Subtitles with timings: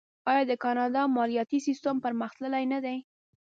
[0.31, 2.97] آیا د کاناډا مالیاتي سیستم پرمختللی نه دی؟